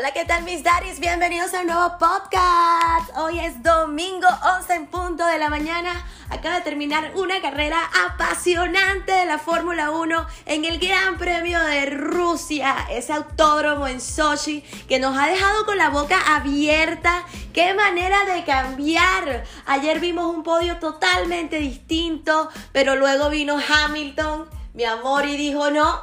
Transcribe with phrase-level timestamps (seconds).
[0.00, 0.98] Hola, ¿qué tal mis daddies?
[0.98, 3.14] Bienvenidos a un nuevo podcast.
[3.18, 5.92] Hoy es domingo 11 en punto de la mañana.
[6.30, 11.84] Acaba de terminar una carrera apasionante de la Fórmula 1 en el Gran Premio de
[11.84, 17.22] Rusia, ese autódromo en Sochi que nos ha dejado con la boca abierta.
[17.52, 19.44] Qué manera de cambiar.
[19.66, 26.00] Ayer vimos un podio totalmente distinto, pero luego vino Hamilton, mi amor, y dijo, no,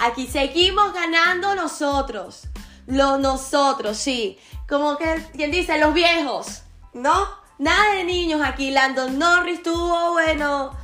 [0.00, 2.42] aquí seguimos ganando nosotros.
[2.88, 4.38] Los nosotros, sí.
[4.66, 5.78] Como que, ¿quién dice?
[5.78, 6.62] Los viejos,
[6.94, 7.28] ¿no?
[7.58, 8.70] Nada de niños aquí.
[8.70, 10.74] Landon Norris tuvo, bueno,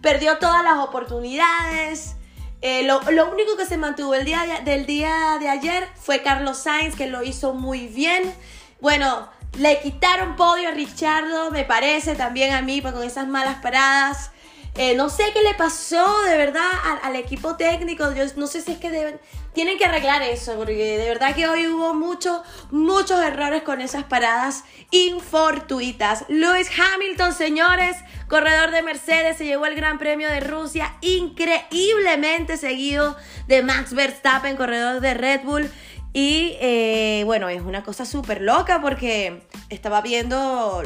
[0.00, 2.16] perdió todas las oportunidades.
[2.62, 3.00] Eh, lo,
[3.30, 7.22] único que se mantuvo el día del día de ayer fue Carlos Sainz, que lo
[7.22, 8.34] hizo muy bien.
[8.80, 14.30] Bueno, le quitaron podio a Richardo, me parece, también a mí, con esas malas paradas.
[14.76, 16.62] Eh, no sé qué le pasó de verdad
[17.02, 18.12] al, equipo técnico.
[18.14, 19.20] Yo no sé si es que deben,
[19.52, 24.04] tienen que arreglar eso, porque de verdad que hoy hubo muchos, muchos errores con esas
[24.04, 26.24] paradas infortuitas.
[26.28, 27.96] Lewis Hamilton, señores,
[28.28, 33.16] corredor de Mercedes, se llevó el Gran Premio de Rusia, increíblemente seguido
[33.48, 35.70] de Max Verstappen, corredor de Red Bull.
[36.12, 40.82] Y eh, bueno, es una cosa súper loca porque estaba viendo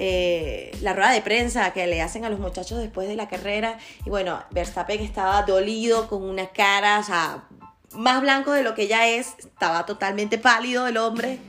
[0.00, 3.78] eh, la rueda de prensa que le hacen a los muchachos después de la carrera.
[4.06, 7.48] Y bueno, Verstappen estaba dolido con una cara, o sea,
[7.92, 9.34] más blanco de lo que ya es.
[9.40, 11.40] Estaba totalmente pálido el hombre.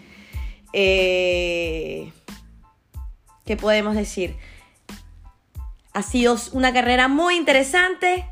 [0.73, 2.11] Eh,
[3.45, 4.35] ¿Qué podemos decir?
[5.93, 8.25] Ha sido una carrera muy interesante.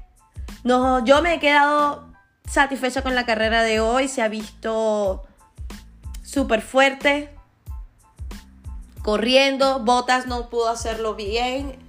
[0.63, 2.11] No, yo me he quedado
[2.49, 4.07] satisfecha con la carrera de hoy.
[4.07, 5.27] Se ha visto
[6.23, 7.36] súper fuerte
[9.07, 11.79] corriendo, Botas no pudo hacerlo bien.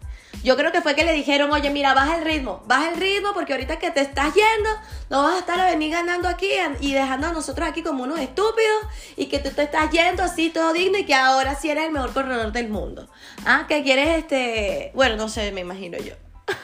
[0.44, 3.30] Yo creo que fue que le dijeron, oye, mira, baja el ritmo, baja el ritmo
[3.34, 4.70] porque ahorita que te estás yendo,
[5.10, 8.20] no vas a estar a venir ganando aquí y dejando a nosotros aquí como unos
[8.20, 8.84] estúpidos
[9.16, 11.91] y que tú te estás yendo así todo digno y que ahora sí eres el
[11.91, 13.09] mejor corredor del mundo.
[13.44, 16.15] Ah, que quieres este, bueno, no sé, me imagino yo.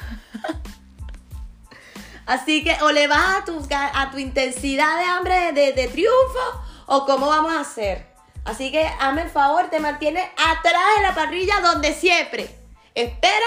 [2.27, 7.55] así que o le vas a tu, intensidad de hambre de triunfo o cómo vamos
[7.55, 8.14] a hacer.
[8.44, 12.49] Así que hazme el favor, te mantiene atrás de la parrilla donde siempre.
[12.94, 13.47] Espera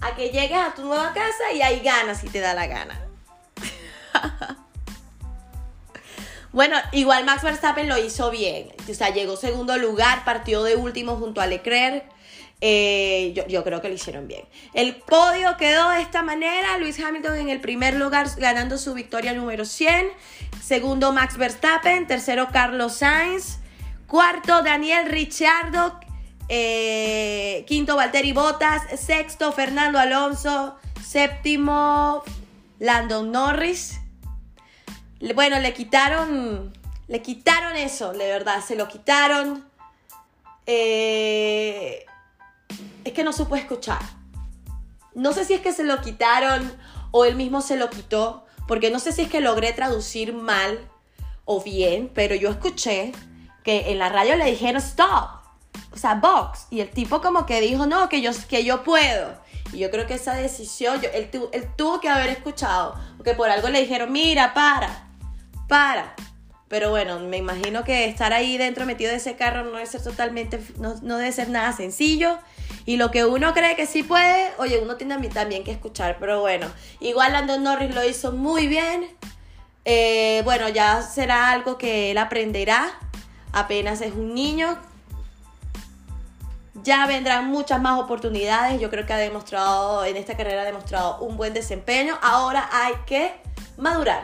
[0.00, 2.98] a que llegues a tu nueva casa y ahí ganas si te da la gana.
[6.52, 8.72] bueno, igual Max Verstappen lo hizo bien.
[8.88, 12.04] O sea, llegó segundo lugar, partió de último junto a Leclerc.
[12.62, 14.44] Eh, yo, yo, creo que lo hicieron bien.
[14.74, 16.78] El podio quedó de esta manera.
[16.78, 20.08] Luis Hamilton en el primer lugar ganando su victoria número 100.
[20.62, 22.06] Segundo Max Verstappen.
[22.06, 23.59] Tercero Carlos Sainz.
[24.10, 26.00] Cuarto, Daniel Richardo.
[26.48, 28.82] Eh, quinto, Valtteri Bottas.
[29.00, 30.74] Sexto, Fernando Alonso.
[31.00, 32.24] Séptimo,
[32.80, 34.00] Landon Norris.
[35.32, 36.72] Bueno, le quitaron.
[37.06, 38.64] Le quitaron eso, de verdad.
[38.66, 39.64] Se lo quitaron.
[40.66, 42.04] Eh,
[43.04, 44.02] es que no supo escuchar.
[45.14, 46.76] No sé si es que se lo quitaron
[47.12, 48.44] o él mismo se lo quitó.
[48.66, 50.80] Porque no sé si es que logré traducir mal
[51.44, 53.12] o bien, pero yo escuché
[53.64, 55.40] que en la radio le dijeron stop,
[55.92, 59.34] o sea, box, y el tipo como que dijo, no, que yo, que yo puedo.
[59.72, 63.50] Y yo creo que esa decisión, yo, él, él tuvo que haber escuchado, porque por
[63.50, 65.08] algo le dijeron, mira, para,
[65.68, 66.14] para.
[66.70, 70.04] Pero bueno, me imagino que estar ahí dentro metido de ese carro no debe ser
[70.04, 72.38] totalmente, no, no, debe ser nada sencillo.
[72.86, 76.18] Y lo que uno cree que sí puede, oye, uno tiene también que escuchar.
[76.20, 76.68] Pero bueno,
[77.00, 79.04] igual Landon Norris lo hizo muy bien.
[79.84, 82.96] Eh, bueno, ya será algo que él aprenderá
[83.52, 84.78] apenas es un niño.
[86.82, 88.80] Ya vendrán muchas más oportunidades.
[88.80, 92.18] Yo creo que ha demostrado, en esta carrera ha demostrado un buen desempeño.
[92.22, 93.34] Ahora hay que
[93.76, 94.22] madurar.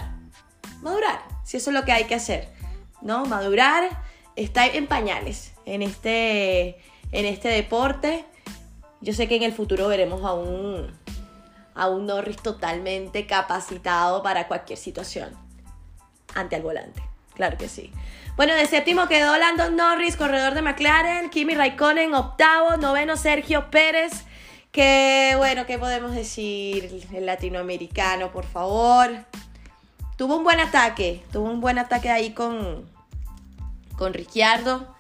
[0.81, 1.21] Madurar.
[1.45, 2.49] Si eso es lo que hay que hacer.
[3.03, 3.27] ¿No?
[3.27, 4.03] Madurar.
[4.37, 6.79] Está en pañales en este,
[7.13, 8.25] en este deporte.
[9.01, 10.91] Yo sé que en el futuro veremos a un,
[11.75, 15.31] a un Norris totalmente capacitado para cualquier situación
[16.35, 17.03] ante el volante.
[17.37, 17.93] Claro que sí.
[18.37, 24.25] Bueno, de séptimo quedó Landon Norris, corredor de McLaren, Kimi Raikkonen, octavo, noveno Sergio Pérez,
[24.73, 27.07] que bueno, ¿qué podemos decir?
[27.13, 29.11] El latinoamericano, por favor.
[30.17, 32.89] Tuvo un buen ataque, tuvo un buen ataque ahí con,
[33.99, 34.95] con Ricciardo.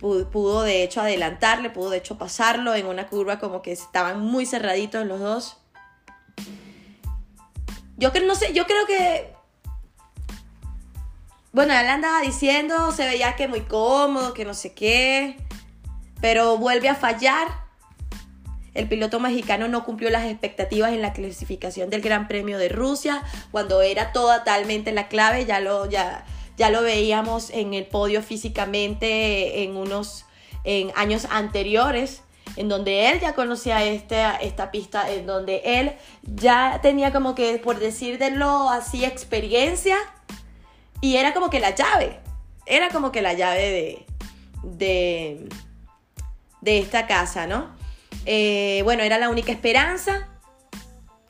[0.00, 4.20] Pudo, pudo, de hecho adelantarle, pudo de hecho pasarlo en una curva como que estaban
[4.20, 5.58] muy cerraditos los dos.
[7.98, 9.35] Yo creo, no sé, yo creo que
[11.56, 15.38] bueno, él andaba diciendo, se veía que muy cómodo, que no sé qué,
[16.20, 17.48] pero vuelve a fallar.
[18.74, 23.22] El piloto mexicano no cumplió las expectativas en la clasificación del Gran Premio de Rusia,
[23.52, 26.26] cuando era totalmente la clave, ya lo, ya,
[26.58, 30.26] ya lo veíamos en el podio físicamente en unos
[30.64, 32.20] en años anteriores
[32.56, 35.92] en donde él ya conocía este, esta pista, en donde él
[36.22, 39.96] ya tenía como que, por decir de lo así, experiencia,
[41.00, 42.20] y era como que la llave,
[42.66, 44.06] era como que la llave de,
[44.62, 45.48] de,
[46.60, 47.74] de esta casa, ¿no?
[48.24, 50.28] Eh, bueno, era la única esperanza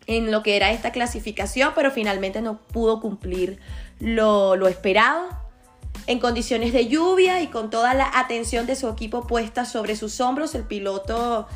[0.06, 3.58] en lo que era esta clasificación, pero finalmente no pudo cumplir
[3.98, 5.28] lo, lo esperado
[6.06, 10.20] en condiciones de lluvia y con toda la atención de su equipo puesta sobre sus
[10.20, 11.48] hombros, el piloto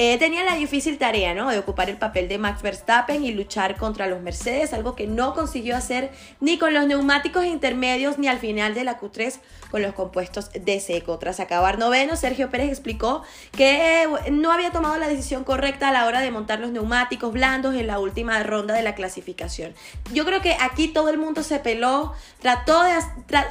[0.00, 1.50] eh, tenía la difícil tarea, ¿no?
[1.50, 5.34] De ocupar el papel de Max Verstappen y luchar contra los Mercedes, algo que no
[5.34, 9.40] consiguió hacer ni con los neumáticos intermedios ni al final de la Q3
[9.72, 11.18] con los compuestos de seco.
[11.18, 16.06] Tras acabar noveno, Sergio Pérez explicó que no había tomado la decisión correcta a la
[16.06, 19.74] hora de montar los neumáticos blandos en la última ronda de la clasificación.
[20.12, 22.92] Yo creo que aquí todo el mundo se peló, trató de,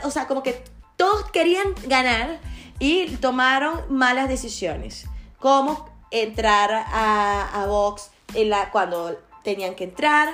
[0.04, 0.64] o sea, como que
[0.96, 2.40] todos querían ganar
[2.80, 5.10] y tomaron malas decisiones.
[5.40, 10.30] Como entrar a, a box en la, cuando tenían que entrar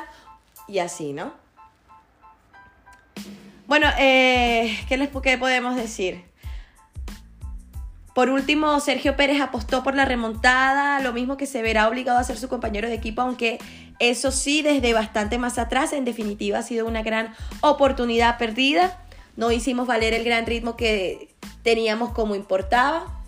[0.68, 1.34] y así, ¿no?
[3.68, 6.26] Bueno, eh, ¿qué les qué podemos decir?
[8.14, 12.22] Por último, Sergio Pérez apostó por la remontada, lo mismo que se verá obligado a
[12.22, 13.58] hacer su compañero de equipo, aunque
[13.98, 19.00] eso sí, desde bastante más atrás, en definitiva ha sido una gran oportunidad perdida.
[19.36, 21.34] No hicimos valer el gran ritmo que
[21.64, 23.24] teníamos como importaba.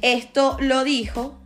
[0.00, 1.38] Esto lo dijo